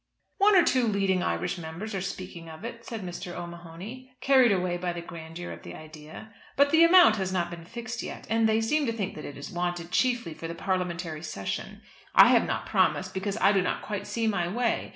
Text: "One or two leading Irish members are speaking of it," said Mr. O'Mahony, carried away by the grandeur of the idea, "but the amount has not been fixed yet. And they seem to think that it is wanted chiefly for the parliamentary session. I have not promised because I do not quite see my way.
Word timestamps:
"One 0.39 0.55
or 0.55 0.63
two 0.63 0.87
leading 0.87 1.21
Irish 1.21 1.59
members 1.59 1.93
are 1.93 2.01
speaking 2.01 2.49
of 2.49 2.65
it," 2.65 2.83
said 2.83 3.01
Mr. 3.03 3.35
O'Mahony, 3.37 4.11
carried 4.19 4.51
away 4.51 4.75
by 4.77 4.93
the 4.93 5.01
grandeur 5.03 5.51
of 5.51 5.61
the 5.61 5.75
idea, 5.75 6.33
"but 6.57 6.71
the 6.71 6.83
amount 6.83 7.17
has 7.17 7.31
not 7.31 7.51
been 7.51 7.65
fixed 7.65 8.01
yet. 8.01 8.25
And 8.27 8.49
they 8.49 8.61
seem 8.61 8.87
to 8.87 8.93
think 8.93 9.13
that 9.13 9.25
it 9.25 9.37
is 9.37 9.51
wanted 9.51 9.91
chiefly 9.91 10.33
for 10.33 10.47
the 10.47 10.55
parliamentary 10.55 11.21
session. 11.21 11.83
I 12.15 12.29
have 12.29 12.47
not 12.47 12.65
promised 12.65 13.13
because 13.13 13.37
I 13.39 13.51
do 13.51 13.61
not 13.61 13.83
quite 13.83 14.07
see 14.07 14.25
my 14.25 14.47
way. 14.47 14.89